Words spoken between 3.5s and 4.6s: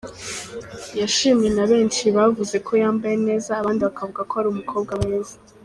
abandi bakavuga ko ari